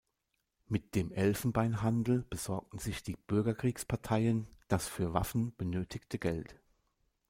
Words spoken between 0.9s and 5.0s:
dem Elfenbeinhandel besorgten sich die Bürgerkriegsparteien das